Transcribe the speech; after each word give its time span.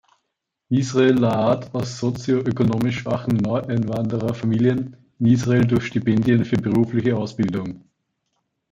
Israel 0.79 1.17
La’ad 1.19 1.75
aus 1.75 1.93
sozio-ökonomisch 1.99 3.01
schwachen 3.01 3.35
Neueinwanderer-Familien 3.37 4.95
in 5.19 5.25
Israel 5.27 5.67
durch 5.67 5.85
Stipendien 5.85 6.43
für 6.43 6.57
berufliche 6.57 7.15
Ausbildung. 7.15 7.83